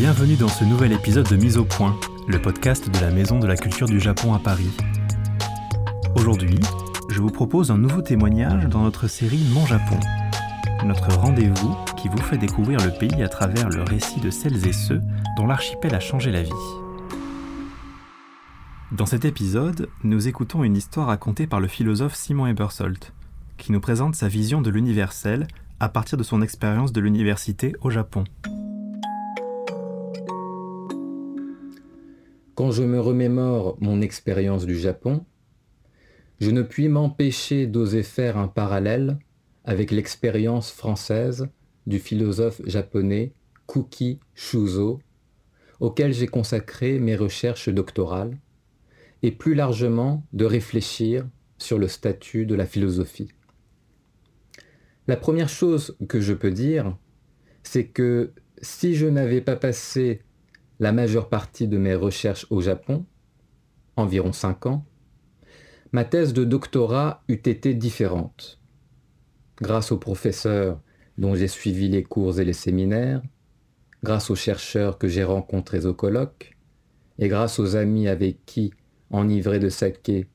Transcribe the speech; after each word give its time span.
Bienvenue 0.00 0.36
dans 0.36 0.48
ce 0.48 0.64
nouvel 0.64 0.92
épisode 0.92 1.28
de 1.28 1.36
Mise 1.36 1.58
au 1.58 1.64
Point, 1.66 1.94
le 2.26 2.40
podcast 2.40 2.88
de 2.88 2.98
la 3.00 3.10
Maison 3.10 3.38
de 3.38 3.46
la 3.46 3.54
Culture 3.54 3.86
du 3.86 4.00
Japon 4.00 4.32
à 4.32 4.38
Paris. 4.38 4.70
Aujourd'hui, 6.16 6.58
je 7.10 7.20
vous 7.20 7.28
propose 7.28 7.70
un 7.70 7.76
nouveau 7.76 8.00
témoignage 8.00 8.64
dans 8.64 8.82
notre 8.82 9.08
série 9.08 9.44
Mon 9.52 9.66
Japon, 9.66 10.00
notre 10.86 11.14
rendez-vous 11.18 11.76
qui 11.98 12.08
vous 12.08 12.16
fait 12.16 12.38
découvrir 12.38 12.82
le 12.82 12.92
pays 12.92 13.22
à 13.22 13.28
travers 13.28 13.68
le 13.68 13.82
récit 13.82 14.20
de 14.20 14.30
celles 14.30 14.66
et 14.66 14.72
ceux 14.72 15.02
dont 15.36 15.46
l'archipel 15.46 15.94
a 15.94 16.00
changé 16.00 16.30
la 16.30 16.44
vie. 16.44 16.50
Dans 18.92 19.04
cet 19.04 19.26
épisode, 19.26 19.90
nous 20.02 20.28
écoutons 20.28 20.64
une 20.64 20.78
histoire 20.78 21.08
racontée 21.08 21.46
par 21.46 21.60
le 21.60 21.68
philosophe 21.68 22.14
Simon 22.14 22.46
Ebersolt, 22.46 23.12
qui 23.58 23.70
nous 23.70 23.80
présente 23.80 24.14
sa 24.14 24.28
vision 24.28 24.62
de 24.62 24.70
l'universel 24.70 25.46
à 25.78 25.90
partir 25.90 26.16
de 26.16 26.22
son 26.22 26.40
expérience 26.40 26.92
de 26.92 27.02
l'université 27.02 27.74
au 27.82 27.90
Japon. 27.90 28.24
Quand 32.60 32.72
je 32.72 32.82
me 32.82 33.00
remémore 33.00 33.78
mon 33.80 34.02
expérience 34.02 34.66
du 34.66 34.78
Japon, 34.78 35.24
je 36.40 36.50
ne 36.50 36.60
puis 36.60 36.90
m'empêcher 36.90 37.66
d'oser 37.66 38.02
faire 38.02 38.36
un 38.36 38.48
parallèle 38.48 39.18
avec 39.64 39.90
l'expérience 39.90 40.70
française 40.70 41.48
du 41.86 41.98
philosophe 41.98 42.60
japonais 42.66 43.32
Kuki 43.66 44.20
Shuzo, 44.34 45.00
auquel 45.80 46.12
j'ai 46.12 46.26
consacré 46.26 46.98
mes 46.98 47.16
recherches 47.16 47.70
doctorales, 47.70 48.36
et 49.22 49.30
plus 49.32 49.54
largement 49.54 50.26
de 50.34 50.44
réfléchir 50.44 51.26
sur 51.56 51.78
le 51.78 51.88
statut 51.88 52.44
de 52.44 52.56
la 52.56 52.66
philosophie. 52.66 53.32
La 55.06 55.16
première 55.16 55.48
chose 55.48 55.96
que 56.10 56.20
je 56.20 56.34
peux 56.34 56.50
dire, 56.50 56.94
c'est 57.62 57.86
que 57.86 58.34
si 58.60 58.96
je 58.96 59.06
n'avais 59.06 59.40
pas 59.40 59.56
passé 59.56 60.24
la 60.80 60.92
majeure 60.92 61.28
partie 61.28 61.68
de 61.68 61.76
mes 61.76 61.94
recherches 61.94 62.46
au 62.48 62.62
Japon, 62.62 63.04
environ 63.96 64.32
cinq 64.32 64.64
ans, 64.64 64.86
ma 65.92 66.04
thèse 66.04 66.32
de 66.32 66.42
doctorat 66.42 67.22
eût 67.28 67.34
été 67.34 67.74
différente. 67.74 68.58
Grâce 69.60 69.92
aux 69.92 69.98
professeurs 69.98 70.80
dont 71.18 71.34
j'ai 71.34 71.48
suivi 71.48 71.90
les 71.90 72.02
cours 72.02 72.40
et 72.40 72.46
les 72.46 72.54
séminaires, 72.54 73.20
grâce 74.02 74.30
aux 74.30 74.34
chercheurs 74.34 74.96
que 74.96 75.06
j'ai 75.06 75.22
rencontrés 75.22 75.84
au 75.84 75.92
colloque, 75.92 76.56
et 77.18 77.28
grâce 77.28 77.58
aux 77.58 77.76
amis 77.76 78.08
avec 78.08 78.46
qui, 78.46 78.72
enivré 79.10 79.58
de 79.58 79.68
saké, 79.68 80.28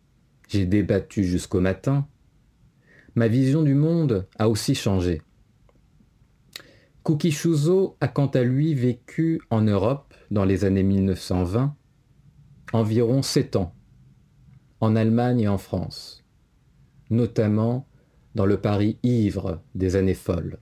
j'ai 0.47 0.67
débattu 0.67 1.23
jusqu'au 1.23 1.59
matin, 1.59 2.07
ma 3.15 3.27
vision 3.27 3.63
du 3.63 3.73
monde 3.73 4.27
a 4.37 4.47
aussi 4.47 4.75
changé. 4.75 5.23
Kukishuzo 7.03 7.97
a 7.99 8.07
quant 8.07 8.27
à 8.27 8.43
lui 8.43 8.75
vécu 8.75 9.41
en 9.49 9.61
Europe 9.61 10.04
dans 10.31 10.45
les 10.45 10.65
années 10.65 10.83
1920 10.83 11.75
environ 12.73 13.21
sept 13.21 13.55
ans, 13.55 13.73
en 14.81 14.95
Allemagne 14.95 15.41
et 15.41 15.47
en 15.47 15.57
France, 15.57 16.23
notamment 17.09 17.87
dans 18.33 18.45
le 18.45 18.57
Paris 18.57 18.97
ivre 19.03 19.61
des 19.75 19.95
années 19.95 20.13
folles. 20.13 20.57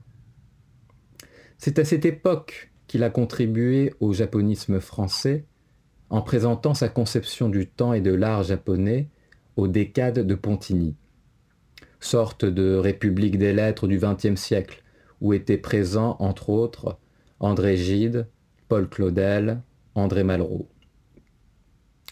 C'est 1.57 1.79
à 1.79 1.85
cette 1.85 2.05
époque 2.05 2.71
qu'il 2.87 3.03
a 3.03 3.09
contribué 3.09 3.93
au 3.99 4.13
japonisme 4.13 4.79
français 4.79 5.45
en 6.09 6.21
présentant 6.21 6.73
sa 6.73 6.89
conception 6.89 7.49
du 7.49 7.67
temps 7.67 7.93
et 7.93 8.01
de 8.01 8.13
l'art 8.13 8.43
japonais 8.43 9.09
aux 9.55 9.67
décades 9.67 10.19
de 10.19 10.35
Pontigny 10.35 10.95
sorte 12.03 12.45
de 12.45 12.75
république 12.75 13.37
des 13.37 13.53
lettres 13.53 13.87
du 13.87 13.97
XXe 13.97 14.39
siècle, 14.39 14.83
où 15.21 15.33
étaient 15.33 15.57
présents, 15.57 16.15
entre 16.19 16.49
autres, 16.49 16.97
André 17.39 17.77
Gide, 17.77 18.27
Paul 18.73 18.89
Claudel, 18.89 19.61
André 19.93 20.23
Malraux. 20.23 20.67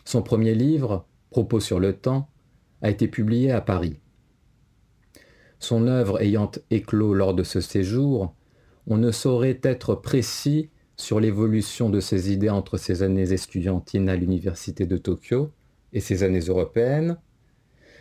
Son 0.06 0.22
premier 0.22 0.54
livre, 0.54 1.08
Propos 1.32 1.60
sur 1.60 1.80
le 1.80 1.94
temps, 1.94 2.30
a 2.84 2.92
été 2.92 3.08
publié 3.08 3.52
à 3.52 3.62
Paris. 3.62 4.00
Son 5.58 5.88
œuvre 5.88 6.22
ayant 6.22 6.52
éclos 6.70 7.16
lors 7.16 7.34
de 7.34 7.42
ce 7.42 7.62
séjour, 7.62 8.36
on 8.86 8.98
ne 8.98 9.10
saurait 9.10 9.60
être 9.64 9.96
précis 9.96 10.70
sur 10.98 11.20
l'évolution 11.20 11.90
de 11.90 12.00
ses 12.00 12.32
idées 12.32 12.52
entre 12.52 12.78
ses 12.78 13.02
années 13.02 13.34
estudiantines 13.34 14.08
à 14.08 14.16
l'université 14.16 14.86
de 14.86 14.98
Tokyo 14.98 15.50
et 15.94 16.00
ses 16.00 16.22
années 16.22 16.42
européennes, 16.42 17.18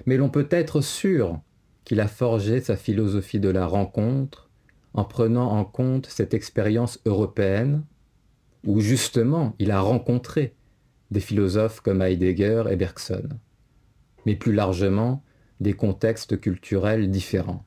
mais 0.05 0.19
l'on 0.19 0.29
peut 0.29 0.49
être 0.51 0.83
sûr 0.83 1.41
qu'il 1.85 2.01
a 2.01 2.09
forgé 2.09 2.61
sa 2.61 2.77
philosophie 2.77 3.41
de 3.41 3.49
la 3.49 3.65
rencontre 3.65 4.51
en 4.93 5.05
prenant 5.05 5.51
en 5.51 5.65
compte 5.65 6.09
cette 6.11 6.35
expérience 6.35 7.01
européenne 7.07 7.85
où 8.65 8.81
justement 8.81 9.55
il 9.59 9.71
a 9.71 9.81
rencontré 9.81 10.55
des 11.11 11.21
philosophes 11.21 11.81
comme 11.81 12.03
Heidegger 12.03 12.65
et 12.71 12.77
Bergson, 12.77 13.29
mais 14.27 14.37
plus 14.37 14.53
largement 14.53 15.23
des 15.61 15.73
contextes 15.73 16.41
culturels 16.41 17.11
différents. 17.11 17.65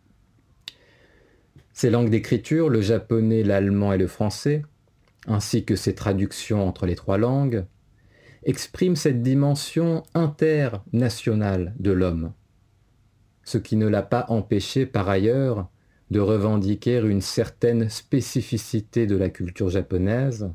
Ses 1.74 1.90
langues 1.90 2.10
d'écriture, 2.10 2.70
le 2.70 2.82
japonais, 2.82 3.44
l'allemand 3.44 3.94
et 3.94 3.98
le 3.98 4.08
français, 4.08 4.64
ainsi 5.28 5.66
que 5.66 5.76
ses 5.76 5.96
traductions 5.96 6.68
entre 6.68 6.86
les 6.86 6.96
trois 6.96 7.18
langues, 7.18 7.66
expriment 8.46 8.96
cette 8.96 9.22
dimension 9.22 10.04
internationale 10.14 11.74
de 11.80 11.92
l'homme, 11.92 12.34
ce 13.44 13.58
qui 13.58 13.76
ne 13.76 13.88
l'a 13.88 14.04
pas 14.04 14.26
empêché 14.30 14.86
par 14.86 15.10
ailleurs 15.10 15.70
de 16.12 16.20
revendiquer 16.20 16.98
une 16.98 17.22
certaine 17.22 17.90
spécificité 17.90 19.08
de 19.08 19.16
la 19.16 19.30
culture 19.30 19.70
japonaise, 19.70 20.52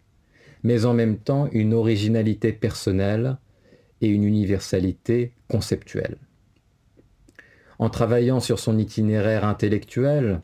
mais 0.62 0.84
en 0.84 0.94
même 0.94 1.18
temps 1.18 1.48
une 1.52 1.74
originalité 1.74 2.52
personnelle 2.52 3.38
et 4.00 4.08
une 4.08 4.24
universalité 4.24 5.32
conceptuelle. 5.48 6.18
En 7.78 7.90
travaillant 7.90 8.40
sur 8.40 8.58
son 8.58 8.78
itinéraire 8.78 9.44
intellectuel 9.44 10.40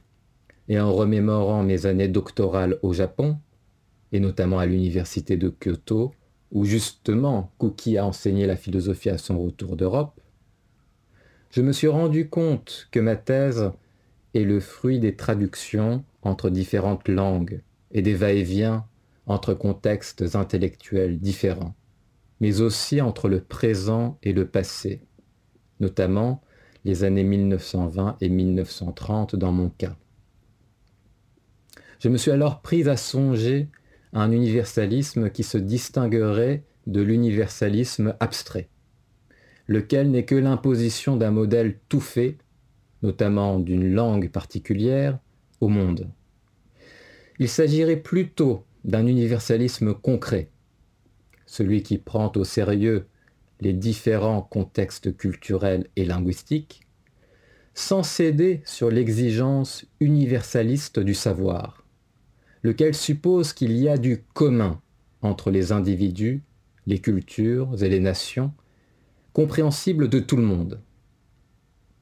et 0.68 0.78
en 0.80 0.92
remémorant 0.92 1.62
mes 1.62 1.86
années 1.86 2.08
doctorales 2.08 2.78
au 2.82 2.92
Japon, 2.92 3.38
et 4.12 4.20
notamment 4.20 4.58
à 4.58 4.66
l'université 4.66 5.36
de 5.36 5.48
Kyoto, 5.48 6.12
où 6.52 6.64
justement 6.64 7.52
Kuki 7.58 7.98
a 7.98 8.06
enseigné 8.06 8.46
la 8.46 8.56
philosophie 8.56 9.10
à 9.10 9.18
son 9.18 9.42
retour 9.42 9.76
d'Europe, 9.76 10.20
je 11.50 11.60
me 11.62 11.72
suis 11.72 11.88
rendu 11.88 12.28
compte 12.28 12.88
que 12.90 13.00
ma 13.00 13.16
thèse 13.16 13.70
est 14.34 14.44
le 14.44 14.60
fruit 14.60 14.98
des 14.98 15.14
traductions 15.14 16.04
entre 16.22 16.50
différentes 16.50 17.08
langues 17.08 17.60
et 17.92 18.02
des 18.02 18.14
va-et-vient 18.14 18.84
entre 19.26 19.54
contextes 19.54 20.34
intellectuels 20.34 21.18
différents, 21.18 21.74
mais 22.40 22.60
aussi 22.60 23.00
entre 23.00 23.28
le 23.28 23.40
présent 23.40 24.18
et 24.22 24.32
le 24.32 24.46
passé, 24.46 25.02
notamment 25.80 26.42
les 26.84 27.04
années 27.04 27.24
1920 27.24 28.16
et 28.20 28.28
1930 28.28 29.36
dans 29.36 29.52
mon 29.52 29.70
cas. 29.70 29.96
Je 32.00 32.08
me 32.08 32.18
suis 32.18 32.30
alors 32.30 32.60
pris 32.60 32.88
à 32.88 32.96
songer 32.96 33.68
à 34.12 34.22
un 34.22 34.30
universalisme 34.30 35.30
qui 35.30 35.42
se 35.42 35.56
distinguerait 35.58 36.64
de 36.86 37.00
l'universalisme 37.00 38.14
abstrait 38.20 38.68
lequel 39.66 40.10
n'est 40.10 40.24
que 40.24 40.34
l'imposition 40.34 41.16
d'un 41.16 41.30
modèle 41.30 41.78
tout 41.88 42.00
fait, 42.00 42.38
notamment 43.02 43.58
d'une 43.58 43.92
langue 43.94 44.30
particulière, 44.30 45.18
au 45.60 45.68
monde. 45.68 46.10
Il 47.38 47.48
s'agirait 47.48 47.96
plutôt 47.96 48.64
d'un 48.84 49.06
universalisme 49.06 49.94
concret, 49.94 50.50
celui 51.46 51.82
qui 51.82 51.98
prend 51.98 52.30
au 52.36 52.44
sérieux 52.44 53.06
les 53.60 53.72
différents 53.72 54.42
contextes 54.42 55.16
culturels 55.16 55.88
et 55.96 56.04
linguistiques, 56.04 56.82
sans 57.74 58.02
céder 58.02 58.62
sur 58.64 58.90
l'exigence 58.90 59.86
universaliste 60.00 61.00
du 61.00 61.14
savoir, 61.14 61.84
lequel 62.62 62.94
suppose 62.94 63.52
qu'il 63.52 63.72
y 63.72 63.88
a 63.88 63.96
du 63.96 64.22
commun 64.34 64.80
entre 65.22 65.50
les 65.50 65.72
individus, 65.72 66.42
les 66.86 66.98
cultures 66.98 67.82
et 67.82 67.88
les 67.88 68.00
nations, 68.00 68.52
compréhensible 69.32 70.08
de 70.08 70.20
tout 70.20 70.36
le 70.36 70.42
monde. 70.42 70.80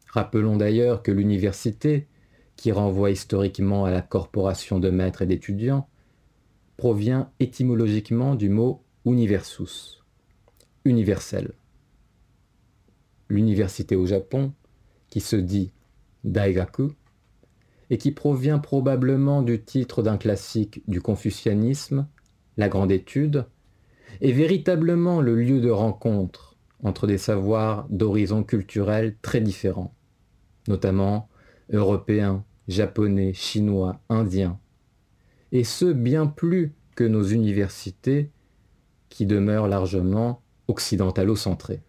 Rappelons 0.08 0.56
d'ailleurs 0.56 1.02
que 1.02 1.12
l'université, 1.12 2.06
qui 2.56 2.70
renvoie 2.70 3.10
historiquement 3.10 3.84
à 3.84 3.90
la 3.90 4.02
corporation 4.02 4.78
de 4.78 4.90
maîtres 4.90 5.22
et 5.22 5.26
d'étudiants, 5.26 5.88
provient 6.82 7.31
étymologiquement 7.38 8.34
du 8.34 8.49
mot 8.49 8.82
universus, 9.05 10.02
universel. 10.84 11.52
L'université 13.29 13.94
au 13.94 14.05
Japon, 14.05 14.52
qui 15.08 15.20
se 15.20 15.37
dit 15.37 15.70
Daigaku, 16.25 16.90
et 17.88 17.99
qui 17.99 18.11
provient 18.11 18.58
probablement 18.58 19.43
du 19.43 19.62
titre 19.62 20.02
d'un 20.02 20.17
classique 20.17 20.82
du 20.88 21.00
confucianisme, 21.00 22.08
La 22.56 22.69
Grande 22.69 22.90
Étude, 22.90 23.46
est 24.20 24.32
véritablement 24.32 25.20
le 25.20 25.37
lieu 25.37 25.61
de 25.61 25.70
rencontre 25.70 26.56
entre 26.82 27.06
des 27.06 27.19
savoirs 27.19 27.87
d'horizons 27.90 28.43
culturels 28.43 29.14
très 29.23 29.40
différents, 29.40 29.94
notamment 30.67 31.29
européens, 31.70 32.44
japonais, 32.67 33.34
chinois, 33.34 34.00
indiens, 34.08 34.58
et 35.52 35.64
ce 35.64 35.84
bien 35.84 36.26
plus 36.26 36.72
que 36.96 37.04
nos 37.04 37.22
universités 37.22 38.31
qui 39.08 39.26
demeurent 39.26 39.69
largement 39.69 40.43
occidentalo-centrées. 40.69 41.82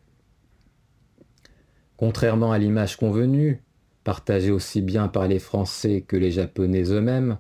Contrairement 1.98 2.52
à 2.52 2.58
l'image 2.58 2.98
convenue, 2.98 3.64
partagée 4.04 4.52
aussi 4.52 4.82
bien 4.82 5.08
par 5.08 5.28
les 5.28 5.40
Français 5.40 6.02
que 6.02 6.18
les 6.18 6.32
Japonais 6.32 6.84
eux-mêmes, 6.92 7.38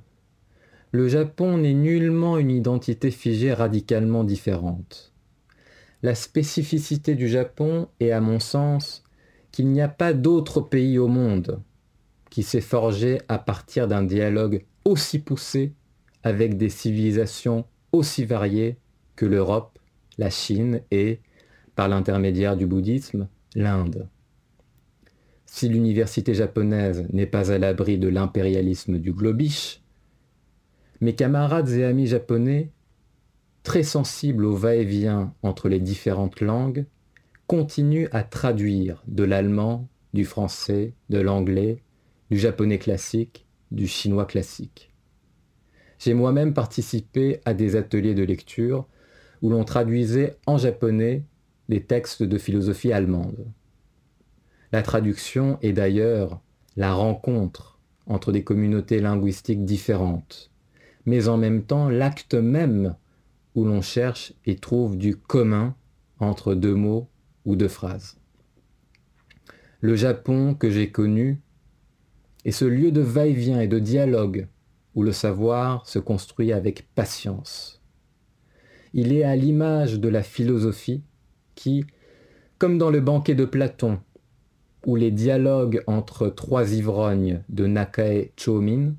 le 0.92 1.10
Japon 1.10 1.58
n'est 1.58 1.74
nullement 1.74 2.38
une 2.38 2.52
identité 2.52 3.12
figée 3.12 3.54
radicalement 3.54 4.24
différente. 4.24 5.12
La 6.04 6.16
spécificité 6.16 7.16
du 7.16 7.28
Japon 7.28 7.88
est, 8.00 8.12
à 8.12 8.22
mon 8.22 8.40
sens, 8.40 9.04
qu'il 9.52 9.70
n'y 9.70 9.82
a 9.82 9.88
pas 9.88 10.14
d'autre 10.14 10.62
pays 10.62 10.98
au 10.98 11.08
monde 11.08 11.62
qui 12.30 12.44
s'est 12.44 12.62
forgé 12.62 13.20
à 13.28 13.38
partir 13.38 13.88
d'un 13.88 14.04
dialogue 14.04 14.66
aussi 14.86 15.20
poussé 15.20 15.74
avec 16.24 16.58
des 16.58 16.70
civilisations 16.70 17.66
aussi 17.92 18.26
variées 18.26 18.78
que 19.16 19.26
l'Europe, 19.26 19.78
la 20.18 20.30
Chine 20.30 20.82
et, 20.92 21.20
par 21.76 21.88
l'intermédiaire 21.88 22.58
du 22.58 22.66
bouddhisme, 22.66 23.28
l'Inde. 23.56 24.08
Si 25.46 25.70
l'université 25.70 26.34
japonaise 26.34 27.06
n'est 27.12 27.28
pas 27.28 27.52
à 27.52 27.58
l'abri 27.58 27.98
de 27.98 28.08
l'impérialisme 28.08 28.98
du 28.98 29.14
globish, 29.14 29.84
mes 31.02 31.14
camarades 31.14 31.70
et 31.70 31.84
amis 31.84 32.08
japonais, 32.08 32.72
très 33.64 33.84
sensibles 33.84 34.46
au 34.46 34.56
va-et-vient 34.56 35.34
entre 35.44 35.70
les 35.70 35.80
différentes 35.80 36.42
langues, 36.42 36.86
continuent 37.48 38.08
à 38.12 38.24
traduire 38.24 39.04
de 39.08 39.24
l'allemand, 39.24 39.88
du 40.14 40.26
français, 40.26 40.94
de 41.10 41.20
l'anglais, 41.20 41.84
du 42.32 42.38
japonais 42.38 42.80
classique, 42.80 43.46
du 43.72 43.88
chinois 43.88 44.26
classique. 44.26 44.93
J'ai 46.04 46.14
moi-même 46.14 46.54
participé 46.54 47.40
à 47.46 47.54
des 47.54 47.78
ateliers 47.78 48.14
de 48.14 48.24
lecture 48.24 48.90
où 49.42 49.50
l'on 49.50 49.64
traduisait 49.64 50.36
en 50.46 50.58
japonais 50.58 51.24
des 51.70 51.82
textes 51.82 52.24
de 52.24 52.38
philosophie 52.38 52.92
allemande. 52.92 53.48
La 54.74 54.82
traduction 54.82 55.58
est 55.62 55.72
d'ailleurs 55.72 56.42
la 56.76 56.92
rencontre 56.92 57.80
entre 58.06 58.34
des 58.34 58.44
communautés 58.44 59.00
linguistiques 59.00 59.64
différentes, 59.64 60.52
mais 61.06 61.30
en 61.30 61.38
même 61.38 61.64
temps 61.64 61.88
l'acte 61.88 62.34
même 62.34 62.98
où 63.56 63.64
l'on 63.64 63.82
cherche 63.82 64.34
et 64.46 64.58
trouve 64.58 64.98
du 64.98 65.16
commun 65.16 65.74
entre 66.20 66.54
deux 66.54 66.76
mots 66.76 67.08
ou 67.46 67.56
deux 67.56 67.70
phrases. 67.70 68.18
Le 69.80 69.96
Japon 69.96 70.54
que 70.54 70.70
j'ai 70.70 70.92
connu 70.92 71.40
est 72.44 72.52
ce 72.52 72.66
lieu 72.66 72.92
de 72.92 73.00
va-et-vient 73.00 73.62
et 73.62 73.70
de 73.70 73.80
dialogue 73.80 74.50
où 74.96 75.04
le 75.04 75.12
savoir 75.12 75.88
se 75.88 76.00
construit 76.00 76.52
avec 76.52 76.88
patience. 76.94 77.82
Il 78.94 79.12
est 79.12 79.24
à 79.24 79.36
l'image 79.36 80.00
de 80.00 80.08
la 80.08 80.22
philosophie 80.22 81.02
qui, 81.56 81.86
comme 82.60 82.78
dans 82.78 82.92
le 82.92 83.02
banquet 83.02 83.36
de 83.36 83.46
Platon, 83.46 84.00
où 84.86 84.96
les 84.96 85.12
dialogues 85.12 85.84
entre 85.88 86.28
trois 86.30 86.74
ivrognes 86.74 87.44
de 87.50 87.66
Nakae 87.66 88.32
Chomin 88.38 88.94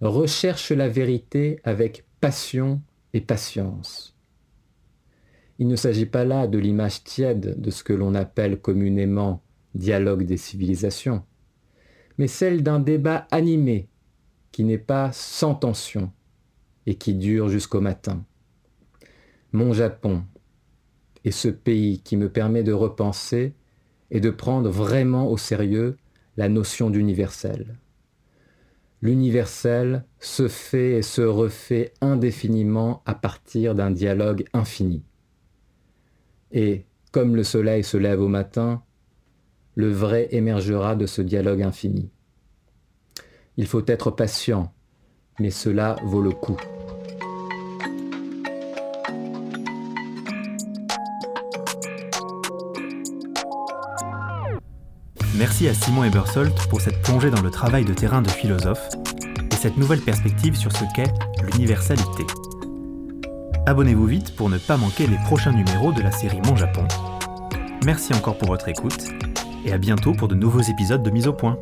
recherchent 0.00 0.72
la 0.72 0.88
vérité 0.88 1.60
avec 1.64 2.04
passion 2.20 2.80
et 3.12 3.20
patience. 3.20 4.16
Il 5.58 5.68
ne 5.68 5.76
s'agit 5.76 6.06
pas 6.06 6.24
là 6.24 6.46
de 6.46 6.58
l'image 6.58 7.04
tiède 7.04 7.60
de 7.60 7.70
ce 7.70 7.84
que 7.84 7.92
l'on 7.92 8.14
appelle 8.14 8.60
communément 8.60 9.42
dialogue 9.74 10.24
des 10.24 10.36
civilisations, 10.36 11.22
mais 12.18 12.28
celle 12.28 12.62
d'un 12.62 12.80
débat 12.80 13.26
animé 13.30 13.88
qui 14.54 14.62
n'est 14.62 14.78
pas 14.78 15.10
sans 15.10 15.56
tension 15.56 16.12
et 16.86 16.94
qui 16.94 17.14
dure 17.14 17.48
jusqu'au 17.48 17.80
matin. 17.80 18.24
Mon 19.50 19.72
Japon 19.72 20.22
est 21.24 21.32
ce 21.32 21.48
pays 21.48 21.98
qui 22.02 22.16
me 22.16 22.28
permet 22.28 22.62
de 22.62 22.72
repenser 22.72 23.56
et 24.12 24.20
de 24.20 24.30
prendre 24.30 24.70
vraiment 24.70 25.28
au 25.28 25.36
sérieux 25.36 25.96
la 26.36 26.48
notion 26.48 26.88
d'universel. 26.88 27.80
L'universel 29.02 30.04
se 30.20 30.46
fait 30.46 30.98
et 30.98 31.02
se 31.02 31.22
refait 31.22 31.92
indéfiniment 32.00 33.02
à 33.06 33.16
partir 33.16 33.74
d'un 33.74 33.90
dialogue 33.90 34.44
infini. 34.52 35.02
Et 36.52 36.86
comme 37.10 37.34
le 37.34 37.42
soleil 37.42 37.82
se 37.82 37.96
lève 37.96 38.20
au 38.20 38.28
matin, 38.28 38.84
le 39.74 39.90
vrai 39.90 40.28
émergera 40.30 40.94
de 40.94 41.06
ce 41.06 41.22
dialogue 41.22 41.62
infini. 41.62 42.13
Il 43.56 43.66
faut 43.66 43.82
être 43.86 44.10
patient, 44.10 44.72
mais 45.38 45.50
cela 45.50 45.96
vaut 46.04 46.22
le 46.22 46.32
coup. 46.32 46.56
Merci 55.36 55.68
à 55.68 55.74
Simon 55.74 56.04
Ebersolt 56.04 56.54
pour 56.68 56.80
cette 56.80 57.02
plongée 57.02 57.30
dans 57.30 57.42
le 57.42 57.50
travail 57.50 57.84
de 57.84 57.92
terrain 57.92 58.22
de 58.22 58.30
philosophe 58.30 58.88
et 59.50 59.56
cette 59.56 59.76
nouvelle 59.76 60.00
perspective 60.00 60.56
sur 60.56 60.72
ce 60.72 60.84
qu'est 60.94 61.12
l'universalité. 61.42 62.24
Abonnez-vous 63.66 64.06
vite 64.06 64.36
pour 64.36 64.48
ne 64.48 64.58
pas 64.58 64.76
manquer 64.76 65.06
les 65.06 65.18
prochains 65.24 65.52
numéros 65.52 65.92
de 65.92 66.02
la 66.02 66.12
série 66.12 66.40
Mon 66.46 66.54
Japon. 66.56 66.86
Merci 67.84 68.14
encore 68.14 68.38
pour 68.38 68.48
votre 68.48 68.68
écoute 68.68 69.04
et 69.64 69.72
à 69.72 69.78
bientôt 69.78 70.12
pour 70.12 70.28
de 70.28 70.34
nouveaux 70.34 70.60
épisodes 70.60 71.02
de 71.02 71.10
Mise 71.10 71.26
au 71.26 71.32
Point. 71.32 71.58